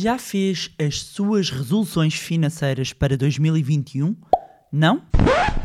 [0.00, 4.14] Já fez as suas resoluções financeiras para 2021?
[4.70, 5.02] Não?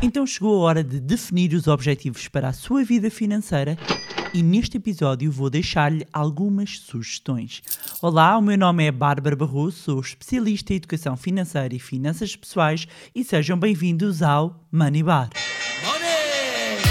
[0.02, 3.78] Então chegou a hora de definir os objetivos para a sua vida financeira
[4.34, 7.62] e neste episódio vou deixar-lhe algumas sugestões.
[8.02, 12.88] Olá, o meu nome é Bárbara Barroso, sou especialista em educação financeira e finanças pessoais
[13.14, 15.30] e sejam bem-vindos ao Money Bar.
[15.84, 16.82] Money!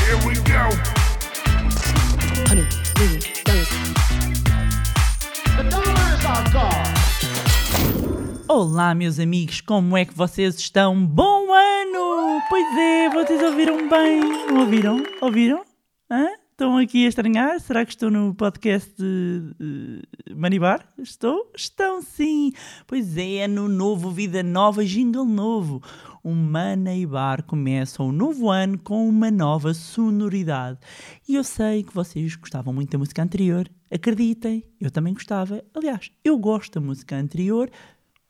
[0.00, 1.05] Here we go!
[8.58, 11.04] Olá, meus amigos, como é que vocês estão?
[11.04, 12.40] Bom ano!
[12.48, 14.22] Pois é, vocês ouviram bem?
[14.58, 15.02] Ouviram?
[15.20, 15.62] Ouviram?
[16.10, 16.26] Hã?
[16.52, 17.60] Estão aqui a estranhar?
[17.60, 20.88] Será que estou no podcast de uh, Manibar?
[20.96, 21.52] Estou?
[21.54, 22.50] Estão sim!
[22.86, 25.82] Pois é, ano novo, vida nova, jingle novo.
[26.24, 30.78] O Manibar começa um novo ano com uma nova sonoridade.
[31.28, 33.68] E eu sei que vocês gostavam muito da música anterior.
[33.90, 35.62] Acreditem, eu também gostava.
[35.74, 37.70] Aliás, eu gosto da música anterior,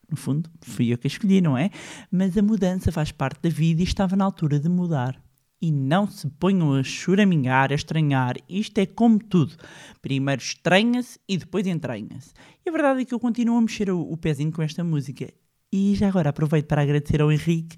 [0.09, 1.69] no fundo, fui eu que a escolhi, não é?
[2.11, 5.21] Mas a mudança faz parte da vida e estava na altura de mudar.
[5.59, 8.35] E não se ponham a choramingar, a estranhar.
[8.47, 9.55] Isto é como tudo.
[10.01, 12.31] Primeiro estranha-se e depois entranha-se.
[12.65, 15.33] E a verdade é que eu continuo a mexer o, o pezinho com esta música.
[15.73, 17.75] E já agora aproveito para agradecer ao Henrique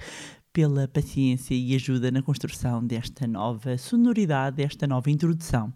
[0.51, 5.73] pela paciência e ajuda na construção desta nova sonoridade, desta nova introdução.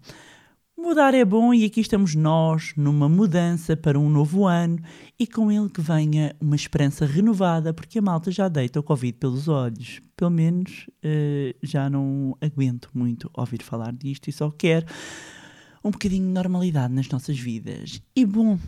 [0.84, 4.78] Mudar é bom e aqui estamos nós numa mudança para um novo ano
[5.18, 9.14] e com ele que venha uma esperança renovada, porque a malta já deita o Covid
[9.18, 10.02] pelos olhos.
[10.18, 14.86] Pelo menos eh, já não aguento muito ouvir falar disto e só quero
[15.86, 18.02] um bocadinho de normalidade nas nossas vidas.
[18.14, 18.60] E bom,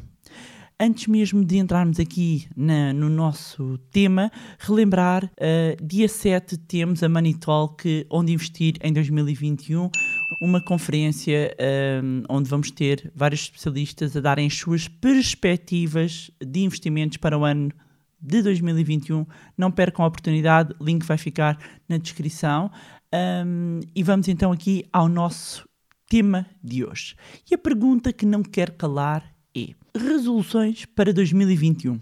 [0.80, 7.10] antes mesmo de entrarmos aqui na- no nosso tema, relembrar, eh, dia 7 temos a
[7.10, 9.90] Money Talk, onde investir em 2021,
[10.40, 17.18] uma conferência ehm, onde vamos ter vários especialistas a darem as suas perspectivas de investimentos
[17.18, 17.72] para o ano
[18.20, 19.26] de 2021.
[19.58, 22.72] Não percam a oportunidade, link vai ficar na descrição.
[23.12, 25.68] Ehm, e vamos então aqui ao nosso
[26.10, 27.16] tema de hoje.
[27.50, 29.24] E a pergunta que não quer calar
[29.56, 32.00] é: resoluções para 2021?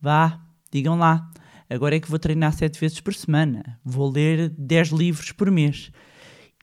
[0.00, 0.40] Vá,
[0.70, 1.30] digam lá.
[1.68, 3.78] Agora é que vou treinar sete vezes por semana.
[3.84, 5.90] Vou ler 10 livros por mês.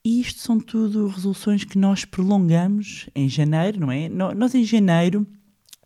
[0.06, 4.09] E isto são tudo resoluções que nós prolongamos em janeiro, não é?
[4.09, 5.25] Nós em janeiro,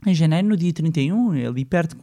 [0.08, 1.96] em janeiro, no dia 31, ali perto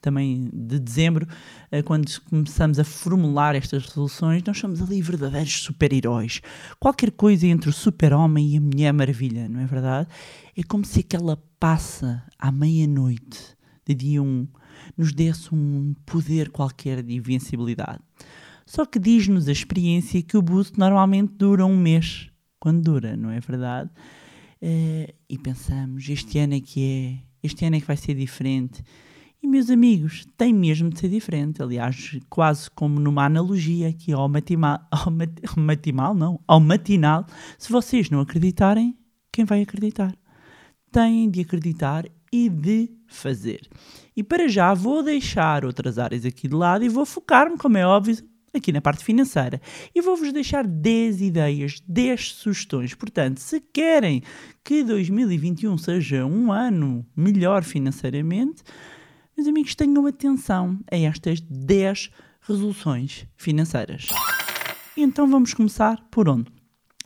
[0.00, 1.28] também de dezembro,
[1.70, 6.40] eh, quando começamos a formular estas resoluções, nós somos ali verdadeiros super-heróis.
[6.80, 10.08] Qualquer coisa entre o super-homem e a Mulher Maravilha, não é verdade?
[10.56, 13.56] É como se aquela passa à meia-noite
[13.86, 14.48] de dia 1
[14.96, 18.00] nos desse um poder qualquer de invencibilidade.
[18.68, 22.30] Só que diz-nos a experiência que o boost normalmente dura um mês,
[22.60, 23.88] quando dura, não é verdade?
[24.60, 28.84] Eh, e pensamos, este ano é que é, este ano é que vai ser diferente.
[29.42, 31.62] E meus amigos, tem mesmo de ser diferente.
[31.62, 37.24] Aliás, quase como numa analogia aqui ao matinal, ao mat- ao matinal, não, ao matinal.
[37.56, 38.98] Se vocês não acreditarem,
[39.32, 40.14] quem vai acreditar?
[40.92, 43.66] Têm de acreditar e de fazer.
[44.14, 47.86] E para já vou deixar outras áreas aqui de lado e vou focar-me, como é
[47.86, 48.18] óbvio,
[48.58, 49.60] aqui na parte financeira.
[49.94, 52.94] E vou-vos deixar 10 ideias, 10 sugestões.
[52.94, 54.22] Portanto, se querem
[54.62, 58.62] que 2021 seja um ano melhor financeiramente,
[59.36, 62.10] meus amigos, tenham atenção a estas 10
[62.40, 64.08] resoluções financeiras.
[64.96, 66.50] Então vamos começar por onde?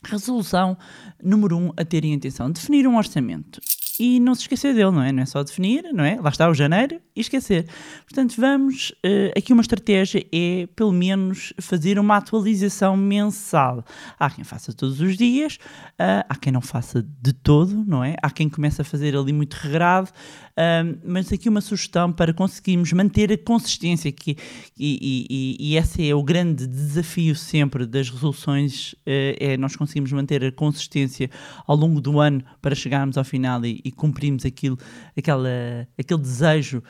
[0.03, 0.77] Resolução
[1.23, 3.61] número 1 um, a terem atenção: definir um orçamento.
[4.01, 5.13] E não se esquecer dele, não é?
[5.13, 6.19] Não é só definir, não é?
[6.21, 7.67] Lá está o janeiro e esquecer.
[8.05, 8.93] Portanto, vamos.
[9.05, 13.85] eh, aqui uma estratégia é, pelo menos, fazer uma atualização mensal.
[14.19, 15.59] Há quem faça todos os dias,
[15.99, 18.17] ah, há quem não faça de todo, não é?
[18.23, 20.09] Há quem comece a fazer ali muito regrado,
[20.57, 24.37] ah, mas aqui uma sugestão para conseguirmos manter a consistência, que,
[24.79, 29.77] e, e, e- e esse é o grande desafio sempre das resoluções, eh, é nós
[29.77, 31.31] conseguimos manter a consistência
[31.67, 34.79] ao longo do ano para chegarmos ao final e, e cumprirmos aquilo,
[35.17, 36.83] aquela, aquele desejo,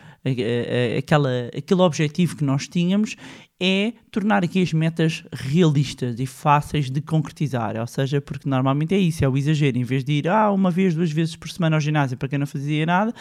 [0.98, 3.16] aquela, aquele objetivo que nós tínhamos,
[3.65, 7.77] é tornar aqui as metas realistas e fáceis de concretizar.
[7.78, 9.78] Ou seja, porque normalmente é isso, é o exagero.
[9.78, 12.41] Em vez de ir ah, uma vez, duas vezes por semana ao ginásio para quem
[12.41, 13.15] não fazia nada,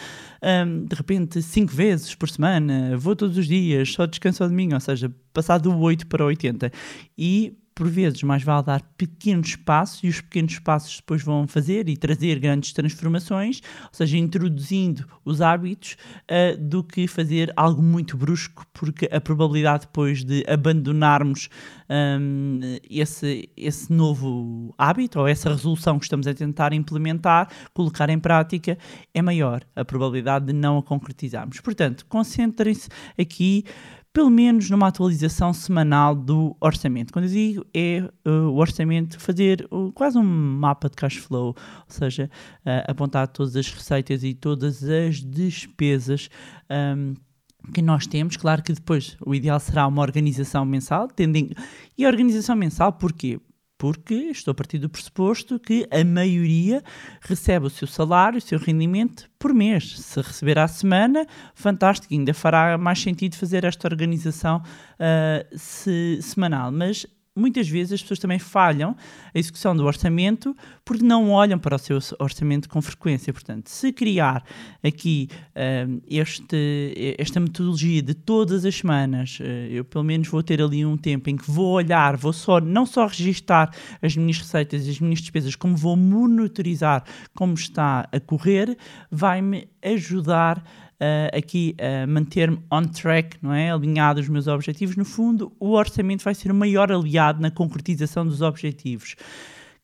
[0.66, 4.74] hum, de repente cinco vezes por semana, vou todos os dias, só descanso ao domingo,
[4.74, 6.72] ou seja, passar do 8 para 80.
[7.16, 11.88] E por vezes, mais vale dar pequenos passos e os pequenos passos depois vão fazer
[11.88, 18.16] e trazer grandes transformações, ou seja, introduzindo os hábitos, uh, do que fazer algo muito
[18.16, 21.48] brusco, porque a probabilidade depois de abandonarmos
[21.88, 28.18] um, esse, esse novo hábito ou essa resolução que estamos a tentar implementar, colocar em
[28.18, 28.78] prática,
[29.12, 31.60] é maior a probabilidade de não a concretizarmos.
[31.60, 32.88] Portanto, concentrem-se
[33.18, 33.64] aqui
[34.12, 37.12] pelo menos numa atualização semanal do orçamento.
[37.12, 41.48] Quando eu digo é uh, o orçamento, fazer uh, quase um mapa de cash flow,
[41.48, 41.56] ou
[41.88, 42.30] seja,
[42.66, 46.28] uh, apontar todas as receitas e todas as despesas.
[46.70, 47.14] Um,
[47.72, 51.52] que nós temos, claro que depois o ideal será uma organização mensal, tendem...
[51.96, 53.38] e a organização mensal porquê?
[53.82, 56.84] Porque estou a partir do pressuposto que a maioria
[57.20, 59.98] recebe o seu salário, o seu rendimento por mês.
[59.98, 64.62] Se receber à semana, fantástico, ainda fará mais sentido fazer esta organização
[65.00, 66.70] uh, se, semanal.
[66.70, 68.94] Mas muitas vezes as pessoas também falham
[69.34, 73.32] a execução do orçamento porque não olham para o seu orçamento com frequência.
[73.32, 74.44] Portanto, se criar
[74.82, 80.60] aqui uh, este, esta metodologia de todas as semanas, uh, eu pelo menos vou ter
[80.60, 84.86] ali um tempo em que vou olhar, vou só não só registar as minhas receitas
[84.86, 88.76] e as minhas despesas, como vou monitorizar como está a correr,
[89.10, 90.62] vai-me ajudar
[91.02, 93.72] uh, aqui uh, manter-me on track, não é?
[93.72, 94.96] Alinhado aos meus objetivos.
[94.96, 99.16] No fundo, o orçamento vai ser o maior aliado na concretização dos objetivos.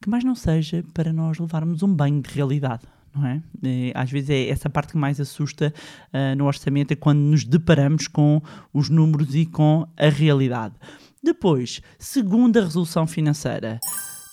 [0.01, 2.83] Que mais não seja para nós levarmos um banho de realidade.
[3.13, 3.41] Não é?
[3.63, 5.73] E, às vezes é essa parte que mais assusta
[6.13, 8.41] uh, no orçamento, é quando nos deparamos com
[8.73, 10.75] os números e com a realidade.
[11.21, 13.79] Depois, segunda resolução financeira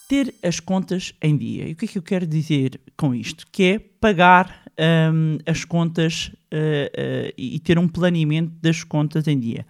[0.09, 1.69] ter as contas em dia.
[1.69, 3.45] E o que é que eu quero dizer com isto?
[3.51, 9.39] Que é pagar um, as contas uh, uh, e ter um planeamento das contas em
[9.39, 9.67] dia.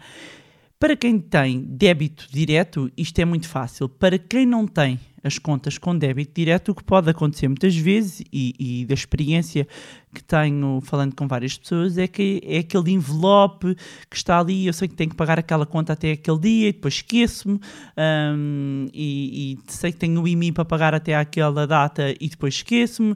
[0.78, 3.88] Para quem tem débito direto, isto é muito fácil.
[3.88, 8.22] Para quem não tem as contas com débito direto, o que pode acontecer muitas vezes,
[8.30, 9.66] e, e, da experiência
[10.14, 13.74] que tenho falando com várias pessoas, é que é aquele envelope
[14.10, 16.72] que está ali, eu sei que tenho que pagar aquela conta até aquele dia, e
[16.72, 17.58] depois esqueço-me,
[17.96, 22.54] um, e, e, sei que tenho o IMI para pagar até aquela data e depois
[22.54, 23.14] esqueço-me.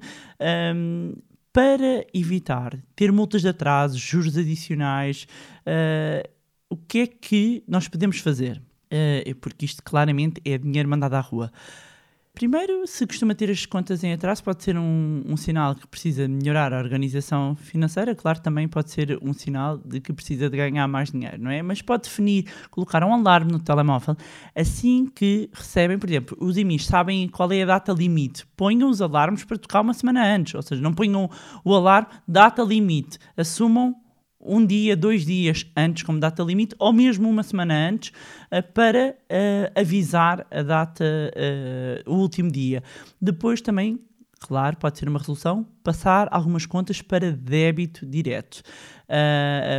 [0.74, 1.12] Um,
[1.52, 5.26] para evitar ter multas de atraso, juros adicionais,
[5.66, 6.28] uh,
[6.68, 8.62] o que é que nós podemos fazer?
[8.86, 11.52] Uh, porque isto claramente é dinheiro mandado à rua.
[12.40, 16.26] Primeiro, se costuma ter as contas em atraso, pode ser um, um, sinal que precisa
[16.26, 18.14] melhorar a organização financeira.
[18.14, 21.60] Claro, também pode ser um sinal de que precisa de ganhar mais dinheiro, não é?
[21.60, 24.16] Mas pode definir, colocar um alarme no telemóvel
[24.56, 28.46] assim que recebem, por exemplo, os IMIs sabem qual é a data limite.
[28.56, 31.28] Ponham os alarmes para tocar uma semana antes, ou seja, não ponham
[31.62, 33.18] o alarme data limite.
[33.36, 33.94] Assumam
[34.40, 39.10] um dia, dois dias antes, como data limite, ou mesmo uma semana antes, uh, para
[39.10, 42.82] uh, avisar a data, uh, o último dia.
[43.20, 44.00] Depois também,
[44.38, 48.62] claro, pode ser uma resolução, passar algumas contas para débito direto.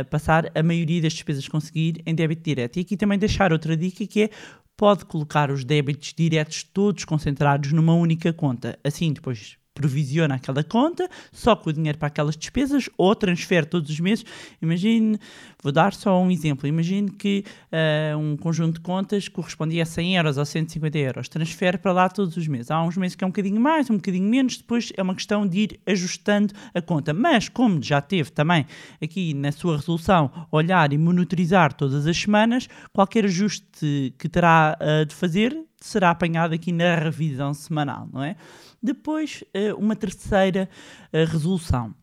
[0.08, 2.76] passar a maioria das despesas conseguir em débito direto.
[2.76, 4.30] E aqui também deixar outra dica que é
[4.76, 8.78] pode colocar os débitos diretos todos concentrados numa única conta.
[8.84, 13.90] Assim, depois provisiona aquela conta só com o dinheiro para aquelas despesas ou transfere todos
[13.90, 14.24] os meses.
[14.60, 15.18] Imagine,
[15.62, 20.16] vou dar só um exemplo, imagine que uh, um conjunto de contas correspondia a 100
[20.16, 22.70] euros ou 150 euros, transfere para lá todos os meses.
[22.70, 25.46] Há uns meses que é um bocadinho mais, um bocadinho menos, depois é uma questão
[25.46, 27.12] de ir ajustando a conta.
[27.14, 28.66] Mas como já teve também
[29.02, 35.06] aqui na sua resolução olhar e monitorizar todas as semanas, qualquer ajuste que terá uh,
[35.06, 38.36] de fazer será apanhado aqui na revisão semanal, não é?
[38.82, 40.68] Depois, eh, uma terceira
[41.12, 41.94] eh, resolução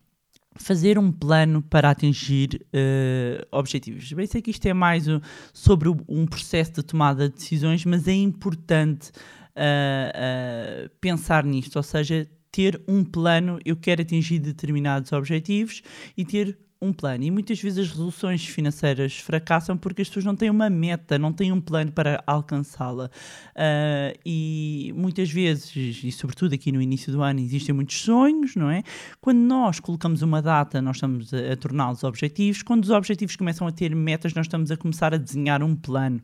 [0.56, 4.12] fazer um plano para atingir uh, objetivos.
[4.12, 5.06] Bem, sei que isto é mais
[5.54, 9.10] sobre um processo de tomada de decisões, mas é importante
[9.56, 13.60] uh, pensar nisto, ou seja, ter um plano.
[13.64, 15.82] Eu quero atingir determinados objetivos
[16.18, 17.24] e ter um plano.
[17.24, 21.34] E muitas vezes as resoluções financeiras fracassam porque as pessoas não têm uma meta, não
[21.34, 23.10] têm um plano para alcançá-la.
[23.56, 28.70] Uh, e muitas vezes, e sobretudo aqui no início do ano, existem muitos sonhos, não
[28.70, 28.84] é?
[29.20, 32.64] Quando nós colocamos uma data, nós estamos a, a torná-los objetivos.
[32.64, 36.22] Quando os objetivos começam a ter metas, nós estamos a começar a desenhar um plano.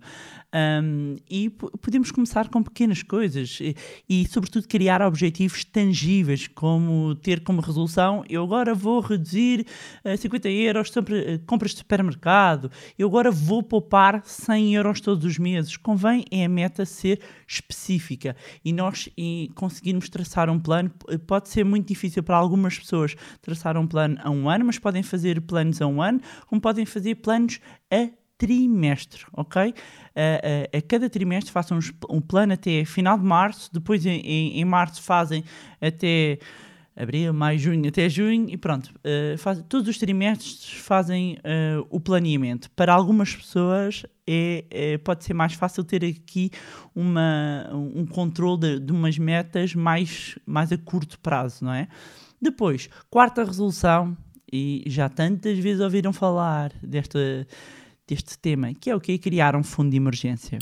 [0.55, 3.75] Um, e podemos começar com pequenas coisas e,
[4.07, 9.65] e, sobretudo, criar objetivos tangíveis, como ter como resolução: eu agora vou reduzir
[10.05, 15.25] uh, 50 euros sobre uh, compras de supermercado, eu agora vou poupar 100 euros todos
[15.25, 15.77] os meses.
[15.77, 20.91] Convém é a meta ser específica e nós e conseguirmos traçar um plano.
[21.27, 25.03] Pode ser muito difícil para algumas pessoas traçar um plano a um ano, mas podem
[25.03, 27.59] fazer planos a um ano, como podem fazer planos
[27.91, 29.73] a trimestre, ok?
[30.15, 34.65] A, a- cada trimestre façam um plano até final de março, depois em, em- em
[34.65, 35.43] março fazem
[35.81, 36.37] até
[36.95, 38.89] abril, maio, junho, até junho e pronto.
[39.03, 42.69] eh, faz- todos os trimestres fazem eh, o planeamento.
[42.71, 46.49] Para algumas pessoas é, é- pode ser mais fácil ter aqui
[46.95, 51.87] uma, um controle de, de umas metas mais, mais a curto prazo, não é?
[52.41, 54.15] Depois, quarta resolução,
[54.51, 57.45] e já tantas vezes ouviram falar desta,
[58.07, 60.59] deste tema, que é o que Criar um fundo de emergência.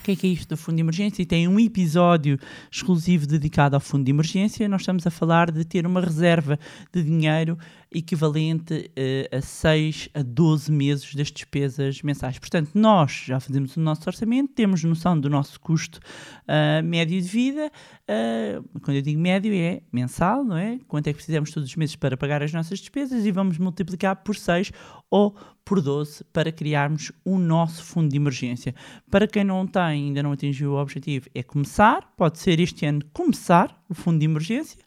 [0.00, 1.20] O que é que é isto do fundo de emergência?
[1.20, 2.38] E tem um episódio
[2.72, 4.66] exclusivo dedicado ao fundo de emergência.
[4.66, 6.58] Nós estamos a falar de ter uma reserva
[6.90, 7.58] de dinheiro
[7.92, 12.38] equivalente eh, a 6 a 12 meses das despesas mensais.
[12.38, 16.00] Portanto, nós já fazemos o nosso orçamento, temos noção do nosso custo
[16.48, 17.70] ah, médio de vida.
[18.08, 20.78] ah, quando eu digo médio, é mensal, não é?
[20.88, 24.16] Quanto é que precisamos todos os meses para pagar as nossas despesas e vamos multiplicar
[24.16, 24.72] por 6
[25.10, 28.74] ou por 12 para criarmos o nosso fundo de emergência.
[29.08, 33.02] Para quem não tem, ainda não atingiu o objetivo, é começar, pode ser este ano
[33.12, 34.78] começar o fundo de emergência,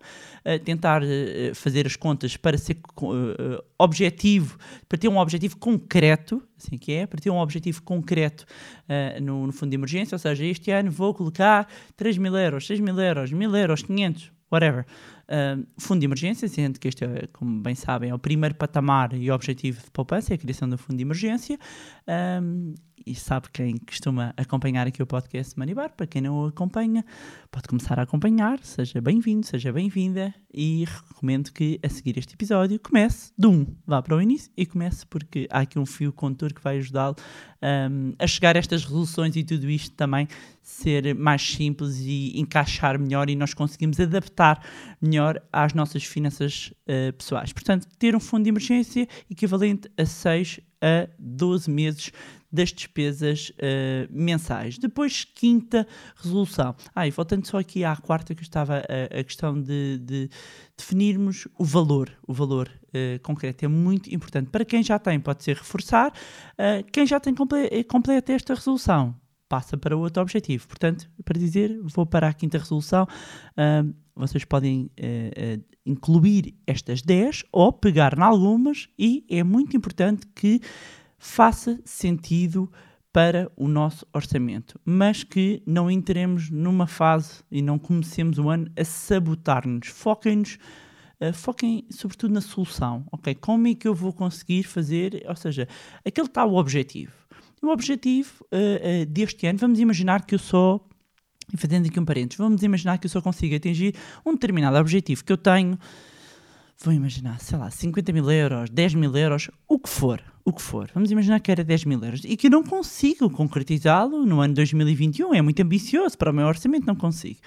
[0.44, 4.58] eh, tentar eh, fazer as contas para ser eh, objetivo,
[4.90, 8.46] para ter um objetivo concreto, assim que é, para ter um objetivo concreto
[8.90, 11.66] eh, no, no fundo de emergência, ou seja, este ano vou colocar
[11.96, 14.86] 3 mil euros, 6 mil euros, 1000 euros, 500, whatever.
[15.78, 19.32] Fundo de emergência, sendo que este, é, como bem sabem, é o primeiro patamar e
[19.32, 21.58] objetivo de poupança, é a criação do fundo de emergência.
[22.42, 22.74] Um,
[23.06, 27.06] e sabe quem costuma acompanhar aqui o podcast Manibar, para quem não o acompanha,
[27.52, 32.80] pode começar a acompanhar, seja bem-vindo, seja bem-vinda, e recomendo que a seguir este episódio
[32.80, 36.54] comece de um, vá para o início e comece porque há aqui um fio condutor
[36.54, 37.16] que vai ajudá-lo
[37.62, 40.28] um, a chegar a estas resoluções e tudo isto também
[40.62, 44.64] ser mais simples e encaixar melhor e nós conseguimos adaptar
[45.02, 47.52] melhor às nossas finanças eh, pessoais.
[47.52, 52.12] Portanto, ter um fundo de emergência equivalente a 6 a 12 meses
[52.52, 54.78] das despesas eh, mensais.
[54.78, 56.76] Depois, quinta resolução.
[56.94, 60.30] Ah, e voltando só aqui à quarta que estava a, a questão de, de
[60.78, 64.52] definirmos o valor, o valor eh, concreto é muito importante.
[64.52, 66.14] Para quem já tem, pode ser reforçar.
[66.56, 69.16] Eh, quem já tem comple eh, completa esta resolução,
[69.54, 70.68] passa para outro objetivo.
[70.68, 73.06] Portanto, para dizer, vou para a quinta resolução.
[73.56, 79.78] ah, vocês podem eh, eh, incluir estas 10 ou pegar em algumas e é muito
[79.78, 80.60] importante que
[81.20, 82.72] faça sentido
[83.12, 88.72] para o nosso orçamento, mas que não entremos numa fase e não comecemos o ano
[88.76, 89.88] a sabotar-nos.
[89.88, 90.58] Foquem-nos,
[91.20, 93.36] eh, foquem sobretudo na solução, ok?
[93.36, 95.68] Como é que eu vou conseguir fazer, ou seja,
[96.04, 97.23] aquele tal objetivo.
[97.64, 100.86] O objetivo eh, eh, deste ano, vamos imaginar que eu só,
[101.56, 105.32] fazendo aqui um parênteses, vamos imaginar que eu só consigo atingir um determinado objetivo que
[105.32, 105.80] eu tenho,
[106.84, 110.62] vou imaginar, sei lá, 50 mil euros, 10 mil euros, o que for, o que
[110.62, 110.92] for.
[110.94, 114.54] Vamos imaginar que era 10 mil euros e que eu não consigo concretizá-lo no ano
[114.56, 117.40] 2021, é muito ambicioso para o meu orçamento, não consigo.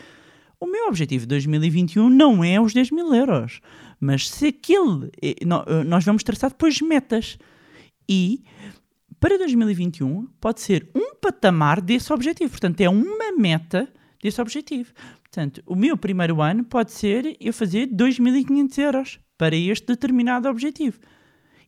[0.59, 3.61] O meu objetivo de 2021 não é os 10 mil euros,
[4.01, 5.11] mas se aquele.
[5.21, 5.45] eh,
[5.85, 7.37] Nós vamos traçar depois metas.
[8.09, 8.43] E
[9.27, 12.49] para 2021 pode ser um patamar desse objetivo.
[12.49, 13.93] Portanto, é uma meta
[14.23, 14.93] desse objetivo.
[15.21, 21.01] Portanto, o meu primeiro ano pode ser eu fazer 2.500 euros para este determinado objetivo.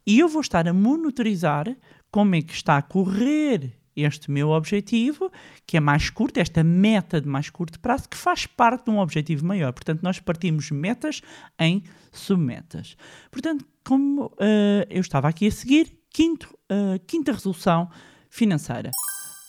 [0.06, 1.76] E eu vou estar a monitorizar
[2.12, 5.28] como é que está a correr este meu objetivo,
[5.66, 9.00] que é mais curto, esta meta de mais curto prazo, que faz parte de um
[9.00, 9.72] objetivo maior.
[9.72, 11.22] Portanto, nós partimos metas
[11.58, 12.96] em submetas.
[13.32, 17.88] Portanto, como eh, eu estava aqui a seguir, quinto, eh, quinta resolução
[18.28, 18.90] financeira.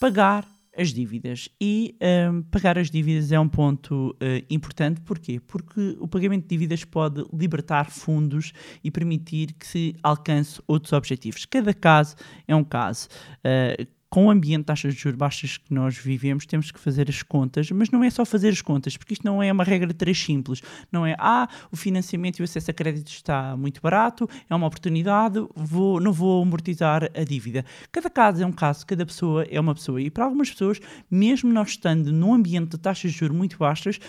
[0.00, 0.46] Pagar
[0.76, 1.48] as dívidas.
[1.60, 5.00] E ehm, pagar as dívidas é um ponto eh, importante.
[5.00, 5.40] Porquê?
[5.40, 8.52] Porque o pagamento de dívidas pode libertar fundos
[8.84, 11.44] e permitir que se alcance outros objetivos.
[11.44, 12.14] Cada caso
[12.46, 13.08] é um caso.
[13.42, 17.08] Eh, com o ambiente de taxas de juros baixas que nós vivemos, temos que fazer
[17.08, 19.86] as contas, mas não é só fazer as contas, porque isto não é uma regra
[19.86, 20.60] de três simples.
[20.90, 24.66] Não é, ah, o financiamento e o acesso a crédito está muito barato, é uma
[24.66, 27.64] oportunidade, vou, não vou amortizar a dívida.
[27.92, 30.02] Cada caso é um caso, cada pessoa é uma pessoa.
[30.02, 34.00] E para algumas pessoas, mesmo nós estando num ambiente de taxas de juros muito baixas,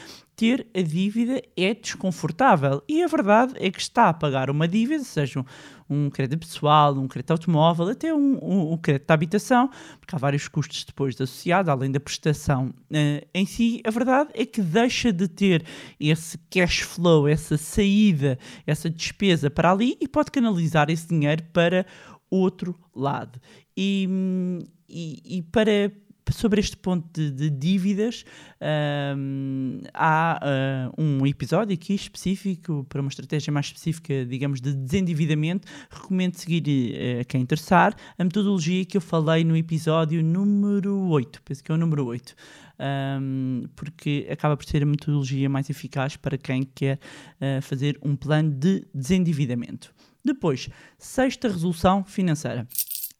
[0.41, 2.81] ter a dívida é desconfortável.
[2.89, 5.45] E a verdade é que está a pagar uma dívida, seja
[5.87, 9.69] um crédito pessoal, um crédito automóvel, até um, um, um crédito de habitação,
[9.99, 13.83] porque há vários custos depois associados, além da prestação eh, em si.
[13.85, 15.63] A verdade é que deixa de ter
[15.99, 21.85] esse cash flow, essa saída, essa despesa para ali e pode canalizar esse dinheiro para
[22.31, 23.39] outro lado.
[23.77, 25.91] E, hum, e, e para
[26.29, 28.23] sobre este ponto de, de dívidas,
[28.59, 35.67] ahm, há ah, um episódio aqui específico para uma estratégia mais específica, digamos, de desendividamento.
[35.89, 41.41] Recomendo seguir eh, a quem interessar a metodologia que eu falei no episódio número 8,
[41.43, 42.35] penso que é o número 8.
[42.79, 46.99] ahm, porque acaba por ser a metodologia mais eficaz para quem quer
[47.39, 49.93] ah, fazer um plano de desendividamento.
[50.23, 52.67] Depois, sexta resolução financeira: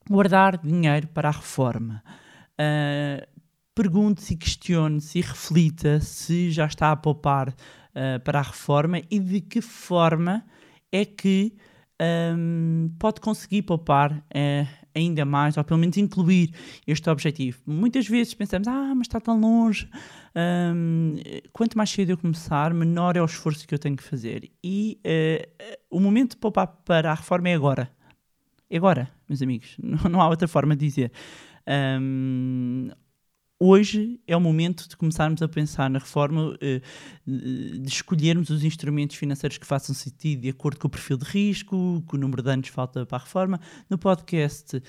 [0.10, 2.03] guardar dinheiro para a reforma.
[2.60, 3.41] Uh,
[3.74, 9.39] Pergunte-se, questione-se e reflita se já está a poupar uh, para a reforma e de
[9.39, 10.46] que forma
[10.91, 11.55] é que
[12.36, 16.53] um, pode conseguir poupar uh, ainda mais, ou pelo menos incluir
[16.86, 17.60] este objetivo.
[17.65, 19.89] Muitas vezes pensamos, ah, mas está tão longe,
[20.75, 21.15] um,
[21.53, 24.51] quanto mais cedo eu começar, menor é o esforço que eu tenho que fazer.
[24.62, 27.89] E uh, o momento de poupar para a reforma é agora.
[28.70, 29.77] É agora, meus amigos.
[29.81, 31.12] Não, não há outra forma de dizer.
[31.68, 32.89] Um,
[33.60, 36.82] hoje é o momento de começarmos a pensar na reforma, eh,
[37.27, 42.03] de escolhermos os instrumentos financeiros que façam sentido de acordo com o perfil de risco,
[42.08, 43.60] com o número de anos que falta para a reforma.
[43.89, 44.82] No podcast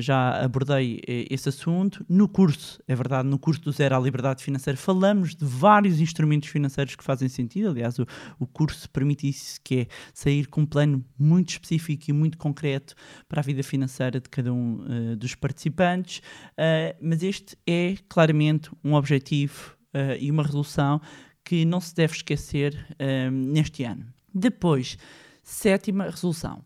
[0.00, 2.04] já abordei eh, esse assunto.
[2.08, 6.48] No curso, é verdade, no curso do Zero à Liberdade Financeira, falamos de vários instrumentos
[6.48, 7.70] financeiros que fazem sentido.
[7.70, 8.06] Aliás, o,
[8.38, 12.94] o curso permite isso, que é sair com um plano muito específico e muito concreto
[13.28, 16.18] para a vida financeira de cada um eh, dos participantes.
[16.18, 21.00] Uh, mas este é claramente um objetivo uh, e uma resolução
[21.44, 24.06] que não se deve esquecer uh, neste ano.
[24.34, 24.96] Depois,
[25.42, 26.62] sétima resolução.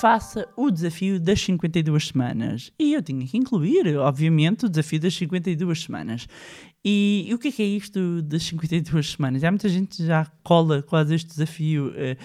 [0.00, 2.72] Faça o desafio das 52 semanas.
[2.78, 6.28] E eu tinha que incluir, obviamente, o desafio das 52 semanas.
[6.84, 9.42] E, e o que é, que é isto das 52 semanas?
[9.42, 11.88] Há muita gente já cola quase este desafio.
[11.88, 12.16] Uh,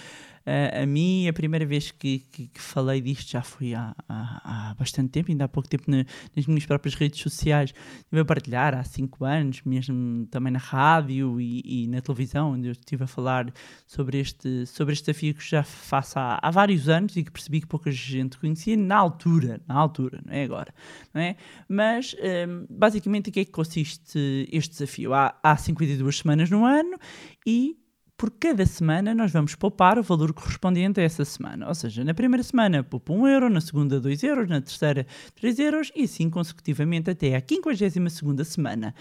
[0.46, 4.70] Uh, a mim, a primeira vez que, que, que falei disto já foi há, há,
[4.70, 7.72] há, bastante tempo, ainda há pouco tempo na, nas minhas próprias redes sociais.
[7.98, 12.68] Estive a partilhar há cinco anos, mesmo também na rádio e, e, na televisão, onde
[12.68, 13.52] eu estive a falar
[13.86, 17.60] sobre este, sobre este desafio que já faço há, há vários anos e que percebi
[17.60, 20.74] que pouca gente conhecia na altura, na altura, não é agora,
[21.14, 21.36] não é?
[21.68, 22.16] Mas,
[22.48, 25.14] um, basicamente, o que é que consiste este desafio?
[25.14, 26.98] Há, há 52 semanas no ano
[27.46, 27.76] e
[28.22, 31.66] por cada semana nós vamos poupar o valor correspondente a essa semana.
[31.66, 35.58] Ou seja, na primeira semana poupa 1 euro, na segunda 2 euros, na terceira 3
[35.58, 38.94] euros e assim consecutivamente até à 52 semana.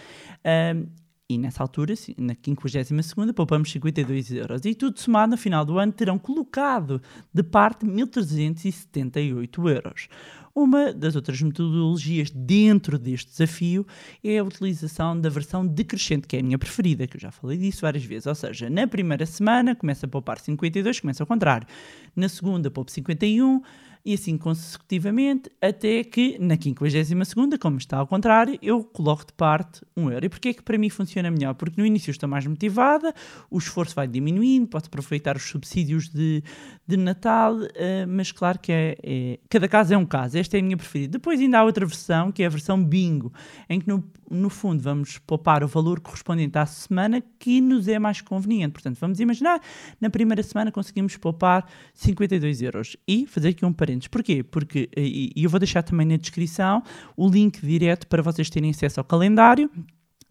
[0.74, 0.88] Um,
[1.30, 4.66] e nessa altura, na 52 poupamos 52 euros.
[4.66, 7.00] E tudo somado no final do ano terão colocado
[7.32, 10.08] de parte 1.378 euros.
[10.54, 13.86] Uma das outras metodologias dentro deste desafio
[14.24, 17.58] é a utilização da versão decrescente, que é a minha preferida, que eu já falei
[17.58, 18.28] disso várias vezes.
[18.28, 21.68] Ou seja, na primeira semana começa a poupar 52, começa ao contrário.
[22.16, 23.62] Na segunda, poupa 51
[24.04, 29.82] e assim consecutivamente, até que na 52 como está ao contrário, eu coloco de parte
[29.96, 30.26] um euro.
[30.26, 31.54] E porquê é que para mim funciona melhor?
[31.54, 33.14] Porque no início estou mais motivada,
[33.50, 36.44] o esforço vai diminuindo, posso aproveitar os subsídios de,
[36.88, 37.68] de Natal, uh,
[38.08, 40.38] mas claro que é, é, cada caso é um caso.
[40.38, 41.14] Esta é a minha preferida.
[41.14, 43.32] Depois ainda há outra versão, que é a versão bingo,
[43.70, 48.00] em que no, no fundo vamos poupar o valor correspondente à semana que nos é
[48.00, 48.74] mais conveniente.
[48.74, 49.62] Portanto, vamos imaginar,
[50.00, 52.98] na primeira semana conseguimos poupar 52 euros.
[53.08, 53.91] E fazer aqui um parênteses.
[54.10, 54.44] Porquê?
[54.44, 56.84] Porque, e eu vou deixar também na descrição
[57.16, 59.70] o link direto para vocês terem acesso ao calendário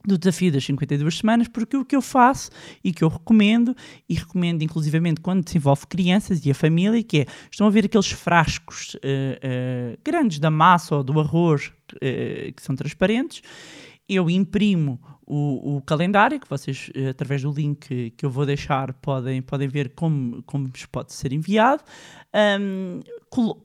[0.05, 2.51] do desafio das 52 semanas, porque o que eu faço
[2.83, 3.77] e que eu recomendo,
[4.09, 7.85] e recomendo inclusivamente quando se envolve crianças e a família, que é, estão a ver
[7.85, 13.43] aqueles frascos uh, uh, grandes da massa ou do arroz uh, que são transparentes,
[14.09, 19.41] eu imprimo o, o, calendário, que vocês, através do link que eu vou deixar, podem,
[19.41, 21.83] podem ver como, como pode ser enviado,
[22.61, 23.01] um,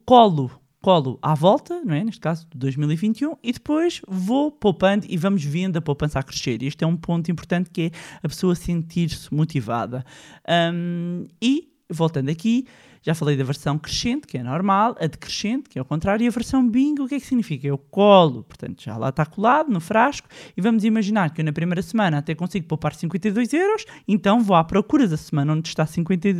[0.05, 0.51] colo
[0.85, 2.03] colo à volta, não é?
[2.03, 6.61] neste caso de 2021, e depois vou poupando e vamos vendo a poupança a crescer.
[6.61, 10.05] Este é um ponto importante que é a pessoa sentir-se motivada.
[10.47, 12.67] Um, e, voltando aqui,
[13.05, 16.27] já falei da versão crescente, que é normal, a decrescente, que é o contrário, e
[16.27, 17.67] a versão bingo, o que é que significa?
[17.67, 21.53] Eu colo, portanto, já lá está colado no frasco, e vamos imaginar que eu na
[21.53, 25.85] primeira semana até consigo poupar 52 euros, então vou à procura da semana onde está
[25.85, 26.35] 50, uh, uh,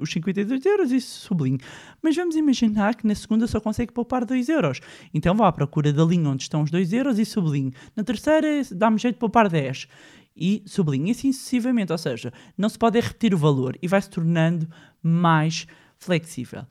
[0.00, 1.58] os 52 euros e sublinho.
[2.00, 4.80] Mas vamos imaginar que na segunda só consigo poupar 2 euros,
[5.12, 7.72] então vou à procura da linha onde estão os 2 euros e sublinho.
[7.96, 9.88] Na terceira dá-me jeito de poupar 10
[10.36, 14.00] e sublinho, e assim sucessivamente, ou seja, não se pode repetir o valor e vai
[14.00, 14.68] se tornando
[15.02, 15.66] mais
[15.98, 16.64] flexível.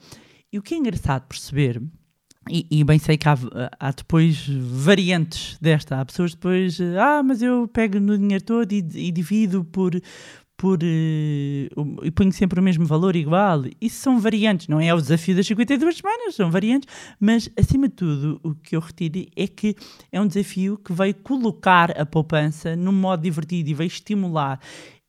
[0.52, 1.82] E o que é engraçado perceber,
[2.50, 3.38] e, e bem sei que há,
[3.80, 8.78] há, depois variantes desta, há pessoas depois, ah, mas eu pego no dinheiro todo e,
[8.78, 9.92] e divido por,
[10.56, 10.80] por.
[10.82, 11.70] eh,
[12.04, 13.64] e ponho sempre o mesmo valor igual.
[13.80, 16.88] Isso são variantes, não é o desafio das 52 semanas, são variantes,
[17.20, 19.76] mas acima de tudo, o que eu retiro é que
[20.12, 24.60] é um desafio que vai colocar a poupança num modo divertido e vai estimular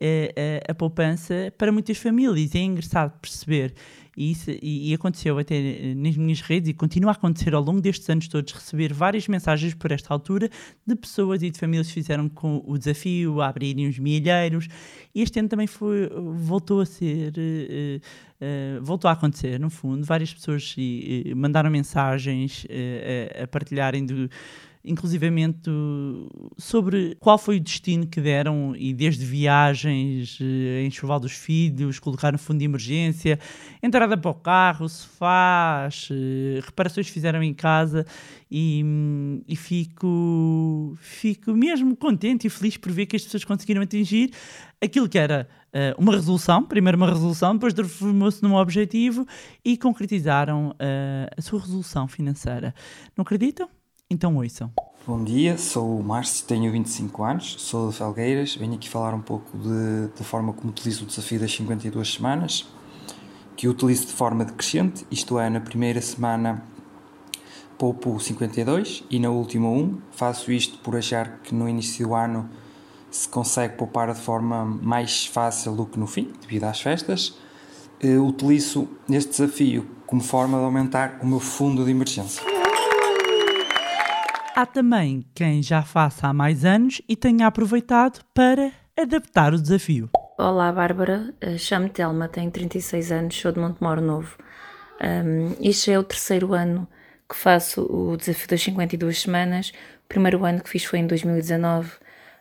[0.01, 2.55] eh, a, a poupança para muitas famílias.
[2.55, 3.75] É engraçado perceber.
[4.19, 7.81] E, isso, e, e aconteceu até nas minhas redes e continua a acontecer ao longo
[7.81, 10.51] destes anos todos receber várias mensagens por esta altura
[10.85, 14.67] de pessoas e de famílias que fizeram com o desafio a abrirem os milheiros.
[15.15, 18.01] Este ano também foi, voltou a ser, eh,
[18.41, 20.05] eh, voltou a acontecer, no fundo.
[20.05, 22.67] Várias pessoas eh, mandaram mensagens
[23.39, 24.29] a, a partilharem do
[24.85, 25.71] inclusivamente
[26.57, 32.33] sobre qual foi o destino que deram e desde viagens, eh, enxoval dos filhos, colocar
[32.33, 33.39] no fundo de emergência,
[33.83, 38.07] entrada para o carro, sofás, eh, reparações que fizeram em casa
[38.51, 38.85] e,
[39.47, 44.31] e fico, fico mesmo contente e feliz por ver que as pessoas conseguiram atingir
[44.81, 49.27] aquilo que era eh, uma resolução, primeiro uma resolução, depois transformou-se num objetivo
[49.65, 52.75] e concretizaram eh, a sua resolução financeira.
[53.17, 53.69] Não acreditam?
[54.11, 54.73] Então ouçam.
[55.07, 59.21] Bom dia, sou o Márcio, tenho 25 anos, sou de Felgueiras, venho aqui falar um
[59.21, 62.67] pouco de, da forma como utilizo o desafio das 52 semanas,
[63.55, 66.63] que utilizo de forma decrescente, isto é, na primeira semana
[67.77, 69.99] poupo 52 e na última 1.
[70.13, 72.49] Faço isto por achar que no início do ano
[73.11, 77.37] se consegue poupar de forma mais fácil do que no fim, devido às festas.
[78.01, 82.58] Eh, Utilizo este desafio como forma de aumentar o meu fundo de emergência.
[84.59, 90.11] Há também quem já faça há mais anos e tenha aproveitado para adaptar o desafio.
[90.37, 91.33] Olá, Bárbara.
[91.41, 94.37] Uh, Chamo-me Telma, tenho 36 anos, sou de Montemoro Novo.
[95.01, 96.89] Um, este é o terceiro ano
[97.31, 99.69] que faço o desafio das 52 semanas.
[100.05, 101.93] O primeiro ano que fiz foi em 2019.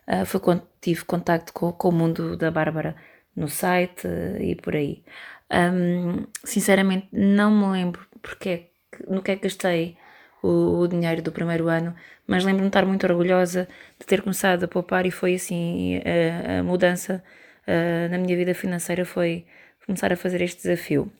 [0.07, 2.95] Uh, foi quando tive contacto com, com o mundo da Bárbara
[3.35, 5.03] no site uh, e por aí.
[5.53, 8.67] Um, sinceramente, não me lembro porque é
[9.07, 9.95] no que é que gastei
[10.41, 11.95] o, o dinheiro do primeiro ano,
[12.25, 13.67] mas lembro-me de estar muito orgulhosa
[13.99, 17.23] de ter começado a poupar e foi assim a, a mudança
[17.67, 19.45] ah, na minha vida financeira foi
[19.85, 21.11] começar a fazer este desafio.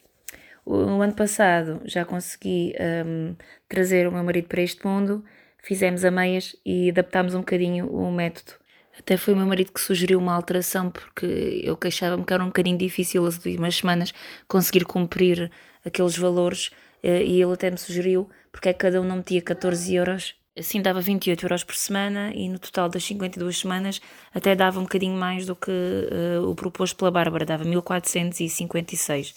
[0.66, 3.36] O, ano passado já consegui ahm,
[3.70, 5.24] trazer o meu marido para este mundo,
[5.64, 8.54] fizemos a meias e adaptámos um bocadinho o método.
[9.00, 12.48] Até foi o meu marido que sugeriu uma alteração porque eu queixava-me que era um
[12.48, 14.14] bocadinho difícil as últimas semanas
[14.48, 15.52] conseguir cumprir
[15.86, 16.72] aqueles valores
[17.10, 20.36] e ele até me sugeriu porque é que cada um não metia 14 euros.
[20.58, 24.02] Assim dava 28 euros por semana e no total das 52 semanas
[24.34, 29.36] até dava um bocadinho mais do que eh, o proposto pela Bárbara, dava 1456.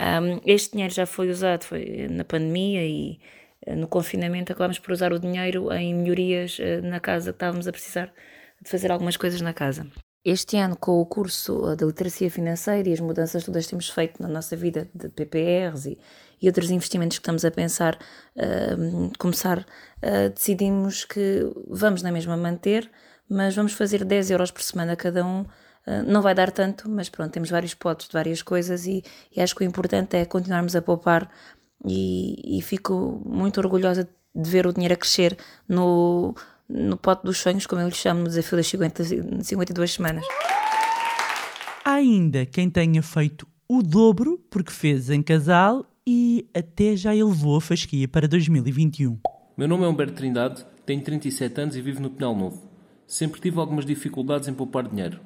[0.00, 3.20] Um, este dinheiro já foi usado foi na pandemia e
[3.66, 7.68] eh, no confinamento acabámos por usar o dinheiro em melhorias eh, na casa que estávamos
[7.68, 8.12] a precisar
[8.62, 9.86] de fazer algumas coisas na casa.
[10.24, 13.90] Este ano, com o curso eh, da literacia financeira e as mudanças todas que temos
[13.90, 15.98] feito na nossa vida de PPRs e,
[16.40, 17.98] e outros investimentos que estamos a pensar,
[18.34, 19.66] ahm, começar,
[20.02, 22.90] ah, decidimos que vamos na mesma manter,
[23.28, 25.44] mas vamos fazer 10 euros por semana cada um.
[25.86, 29.42] Ah, não vai dar tanto, mas pronto, temos vários potes de várias coisas e, e
[29.42, 31.30] acho que o importante é continuarmos a poupar
[31.86, 35.36] e, e fico muito orgulhosa de ver o dinheiro a crescer
[35.68, 36.34] no,
[36.68, 39.04] no pote dos sonhos, como eu lhe chamo, no desafio das 50,
[39.42, 40.24] 52 semanas.
[41.84, 47.56] Há ainda quem tenha feito o dobro porque fez em casal e até já elevou
[47.56, 49.18] a fasquia para 2021.
[49.56, 52.62] Meu nome é Humberto Trindade, tenho 37 anos e vivo no Pinhal Novo.
[53.06, 55.20] Sempre tive algumas dificuldades em poupar dinheiro.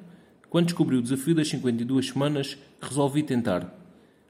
[0.49, 3.73] Quando descobri o desafio das 52 semanas, resolvi tentar.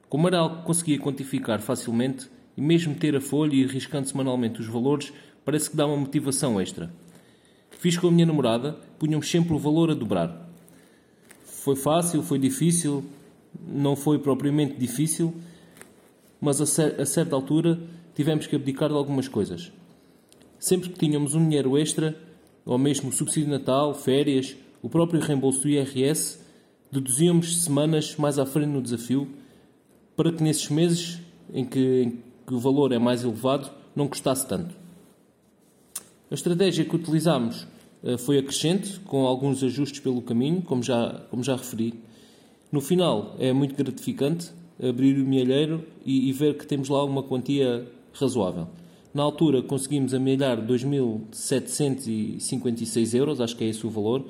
[0.08, 4.60] Como era algo que conseguia quantificar facilmente, e mesmo ter a folha e arriscando semanalmente
[4.60, 5.12] os valores,
[5.44, 6.92] parece que dá uma motivação extra.
[7.70, 10.48] Fiz com a minha namorada, punhamos sempre o valor a dobrar.
[11.44, 13.04] Foi fácil, foi difícil,
[13.66, 15.34] não foi propriamente difícil,
[16.40, 17.80] mas a, cer- a certa altura
[18.14, 19.72] tivemos que abdicar de algumas coisas.
[20.58, 22.16] Sempre que tínhamos um dinheiro extra,
[22.66, 26.38] ou mesmo subsídio de Natal, férias, o próprio reembolso do IRS,
[26.92, 29.28] deduzíamos semanas mais à frente no desafio,
[30.16, 31.18] para que nesses meses
[31.52, 32.10] em que, em
[32.46, 34.74] que o valor é mais elevado, não custasse tanto.
[36.30, 37.66] A estratégia que utilizámos
[38.04, 41.94] eh, foi a crescente, com alguns ajustes pelo caminho, como já, como já referi.
[42.70, 44.50] No final, é muito gratificante
[44.82, 48.68] abrir o milheiro e, e ver que temos lá uma quantia razoável.
[49.12, 54.24] Na altura, conseguimos amelhar 2.756 euros, acho que é esse o valor.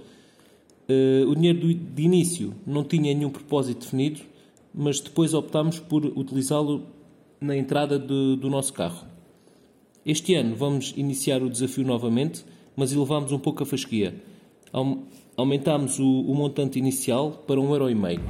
[0.89, 4.21] Eh, o dinheiro de início não tinha nenhum propósito definido,
[4.75, 6.87] mas depois optámos por utilizá-lo
[7.41, 9.07] na entrada de- do nosso carro.
[10.11, 12.45] Este ano vamos iniciar o desafio novamente,
[12.75, 14.13] mas elevamos um pouco a fasquia.
[14.73, 15.05] Aum-
[15.37, 18.21] Aumentámos o, o montante inicial para 1,5€.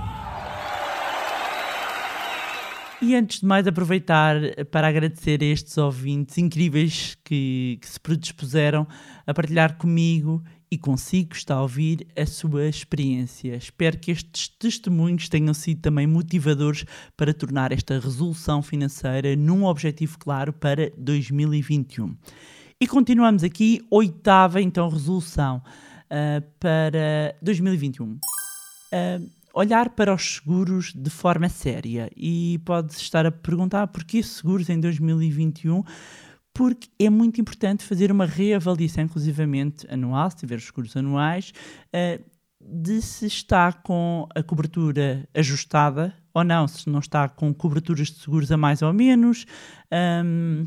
[3.01, 4.37] E antes de mais, aproveitar
[4.71, 8.87] para agradecer a estes ouvintes incríveis que, que se predispuseram
[9.27, 13.57] a partilhar comigo e consigo está a ouvir a sua experiência.
[13.57, 16.85] Espero que estes testemunhos tenham sido também motivadores
[17.17, 22.17] para tornar esta resolução financeira num objetivo claro para 2021.
[22.81, 25.61] E continuamos aqui, oitava então resolução
[26.07, 28.07] uh, para 2021.
[28.13, 28.21] Uh,
[29.53, 32.11] olhar para os seguros de forma séria.
[32.17, 35.83] E pode estar a perguntar porquê seguros em 2021?
[36.55, 41.53] Porque é muito importante fazer uma reavaliação, inclusivamente anual, se tiver os seguros anuais,
[41.95, 42.23] uh,
[42.61, 48.19] de se está com a cobertura ajustada ou não, se não está com coberturas de
[48.21, 49.47] seguros a mais ou menos,
[50.25, 50.67] um,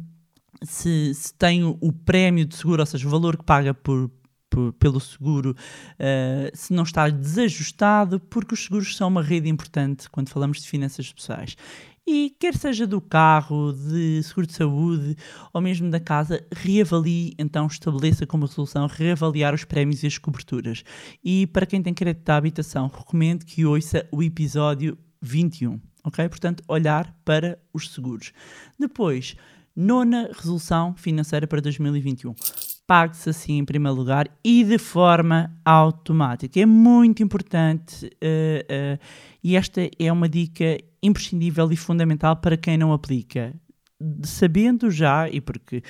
[0.63, 4.11] se, se, tem o, prémio de seguro, ou seja, o valor que paga por
[4.77, 5.55] pelo seguro,
[5.93, 10.69] uh, se não está desajustado, porque os seguros são uma rede importante quando falamos de
[10.69, 11.55] finanças pessoais.
[12.05, 15.15] E quer seja do carro, de seguro de saúde
[15.53, 20.83] ou mesmo da casa, reavalie, então estabeleça como solução reavaliar os prémios e as coberturas.
[21.23, 26.27] E para quem tem crédito da habitação, recomendo que ouça o episódio 21, ok?
[26.27, 28.33] Portanto, olhar para os seguros.
[28.77, 29.37] Depois,
[29.73, 32.35] nona resolução financeira para 2021
[32.85, 36.59] pague-se assim em primeiro lugar e de forma automática.
[36.59, 38.99] É muito importante uh, uh,
[39.43, 43.53] e esta é uma dica imprescindível e fundamental para quem não aplica.
[44.23, 45.81] Sabendo já, e porque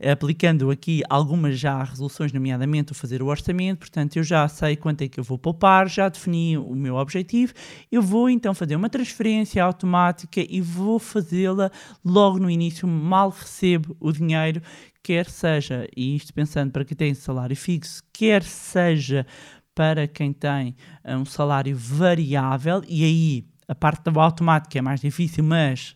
[0.00, 5.02] aplicando aqui algumas já resoluções, nomeadamente o fazer o orçamento, portanto eu já sei quanto
[5.02, 7.52] é que eu vou poupar, já defini o meu objetivo,
[7.90, 11.70] eu vou então fazer uma transferência automática e vou fazê-la
[12.04, 14.60] logo no início, mal recebo o dinheiro,
[15.02, 19.26] quer seja, e isto pensando para quem tem salário fixo, quer seja
[19.74, 25.42] para quem tem um salário variável, e aí a parte do automático é mais difícil,
[25.42, 25.95] mas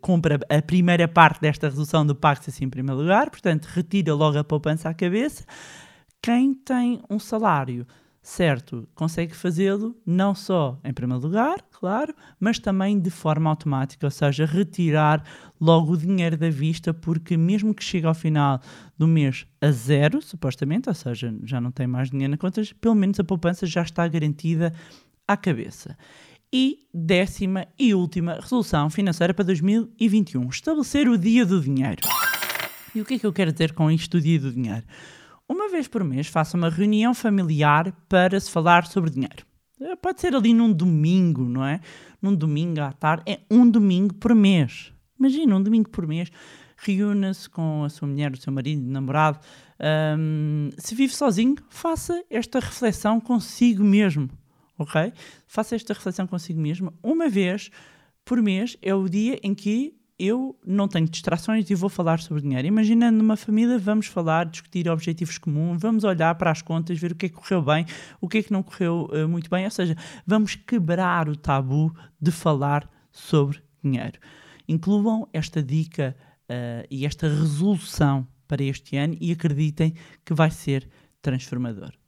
[0.00, 4.38] compra a primeira parte desta redução do pacto assim em primeiro lugar, portanto retira logo
[4.38, 5.44] a poupança à cabeça.
[6.22, 7.86] Quem tem um salário
[8.22, 14.10] certo consegue fazê-lo não só em primeiro lugar, claro, mas também de forma automática, ou
[14.10, 15.24] seja, retirar
[15.60, 18.60] logo o dinheiro da vista, porque mesmo que chegue ao final
[18.98, 22.94] do mês a zero, supostamente, ou seja, já não tem mais dinheiro na conta, pelo
[22.94, 24.72] menos a poupança já está garantida
[25.26, 25.96] à cabeça.
[26.52, 32.02] E décima e última resolução financeira para 2021: estabelecer o dia do dinheiro.
[32.92, 34.82] E o que é que eu quero dizer com isto do dia do dinheiro?
[35.48, 39.46] Uma vez por mês faça uma reunião familiar para se falar sobre dinheiro.
[39.80, 41.80] Eh, pode ser ali num domingo, não é?
[42.20, 43.22] Num domingo à tarde.
[43.26, 44.92] É um domingo por mês.
[45.20, 46.30] Imagina, um domingo por mês.
[46.76, 49.38] Reúna-se com a sua mulher, o seu marido, o namorado.
[50.18, 54.28] Um, se vive sozinho, faça esta reflexão consigo mesmo
[54.80, 55.12] ok?
[55.46, 56.92] Faça esta reflexão consigo mesmo.
[57.02, 57.70] Uma vez
[58.24, 62.42] por mês é o dia em que eu não tenho distrações e vou falar sobre
[62.42, 62.66] dinheiro.
[62.66, 67.14] Imaginando numa família, vamos falar, discutir objetivos comuns, vamos olhar para as contas, ver o
[67.14, 67.86] que é que correu bem,
[68.20, 69.64] o que é que não correu uh, muito bem.
[69.64, 74.18] Ou seja, vamos quebrar o tabu de falar sobre dinheiro.
[74.68, 76.14] Incluam esta dica
[76.50, 80.88] uh, e esta resolução para este ano e acreditem que vai ser
[81.22, 81.99] transformador.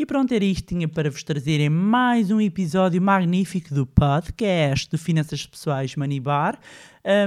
[0.00, 4.88] E pronto, era isto tinha para vos trazer em mais um episódio magnífico do podcast
[4.90, 6.58] de Finanças Pessoais Money Bar.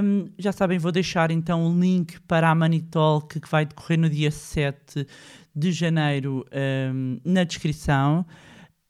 [0.02, 3.96] Um, já sabem, vou deixar então o link para a Money Talk que vai decorrer
[3.96, 5.06] no dia 7
[5.54, 6.44] de janeiro
[6.92, 8.26] um, na descrição.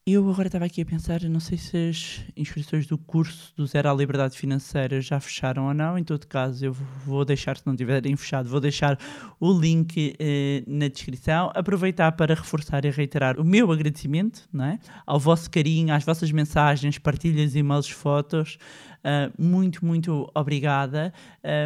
[0.06, 3.88] Eu agora estava aqui a pensar, não sei se as inscrições do curso do Zero
[3.88, 5.96] à Liberdade Financeira já fecharam ou não.
[5.96, 8.98] Em todo caso, eu vou deixar, se não tiverem fechado, vou deixar
[9.40, 11.50] o link eh, na descrição.
[11.54, 14.78] Aproveitar para reforçar e reiterar o meu agradecimento não é?
[15.06, 18.58] ao vosso carinho, às vossas mensagens, partilhas, e-mails, fotos.
[19.04, 21.12] Uh, muito, muito obrigada.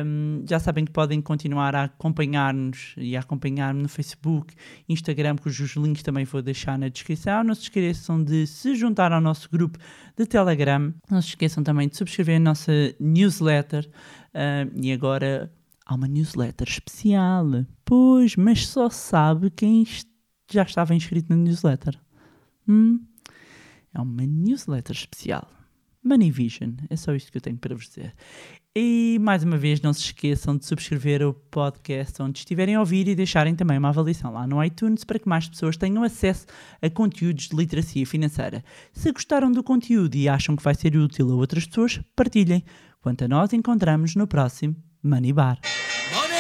[0.05, 4.55] Um, já sabem que podem continuar a acompanhar-nos e a acompanhar-me no Facebook,
[4.89, 7.45] Instagram, cujos links também vou deixar na descrição.
[7.45, 9.79] Não se esqueçam de se juntar ao nosso grupo
[10.17, 10.93] de Telegram.
[11.09, 13.89] Não se esqueçam também de subscrever a nossa newsletter.
[14.35, 15.53] Uh, e agora
[15.87, 17.47] há uma newsletter especial.
[17.85, 19.87] Pois, mas só sabe quem
[20.51, 21.97] já estava inscrito na newsletter.
[22.67, 23.01] Hum?
[23.95, 25.58] É uma newsletter especial.
[26.09, 26.73] Money Vision.
[26.89, 28.15] É só isto que eu tenho para vos dizer.
[28.75, 33.09] E mais uma vez, não se esqueçam de subscrever o podcast onde estiverem a ouvir
[33.09, 36.47] e deixarem também uma avaliação lá no iTunes para que mais pessoas tenham acesso
[36.81, 38.65] a conteúdos de literacia financeira.
[38.93, 42.65] Se gostaram do conteúdo e acham que vai ser útil a outras pessoas, partilhem.
[43.01, 45.59] Quanto a nós, encontramos no próximo Money Bar.
[46.13, 46.39] Money!